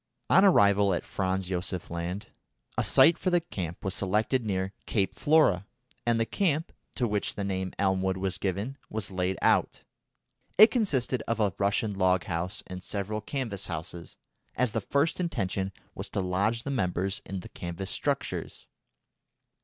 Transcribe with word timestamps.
On 0.31 0.43
arrival 0.43 0.95
at 0.95 1.03
Franz 1.05 1.47
Josef 1.49 1.91
Land, 1.91 2.25
a 2.75 2.83
site 2.83 3.19
for 3.19 3.29
the 3.29 3.39
camp 3.39 3.85
was 3.85 3.93
selected 3.93 4.43
near 4.43 4.73
Cape 4.87 5.13
Flora, 5.13 5.67
and 6.07 6.19
the 6.19 6.25
camp, 6.25 6.71
to 6.95 7.07
which 7.07 7.35
the 7.35 7.43
name 7.43 7.71
Elmwood 7.77 8.17
was 8.17 8.39
given, 8.39 8.79
was 8.89 9.11
laid 9.11 9.37
out. 9.43 9.83
It 10.57 10.71
consisted 10.71 11.21
of 11.27 11.39
a 11.39 11.53
Russian 11.59 11.93
log 11.93 12.23
house 12.23 12.63
and 12.65 12.83
several 12.83 13.21
canvas 13.21 13.67
houses, 13.67 14.17
as 14.55 14.71
the 14.71 14.81
first 14.81 15.19
intention 15.19 15.71
was 15.93 16.09
to 16.09 16.19
lodge 16.19 16.63
the 16.63 16.71
members 16.71 17.21
in 17.23 17.41
the 17.41 17.49
canvas 17.49 17.91
structures. 17.91 18.65